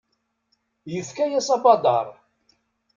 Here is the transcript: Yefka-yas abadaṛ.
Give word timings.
Yefka-yas 0.93 1.47
abadaṛ. 1.55 2.07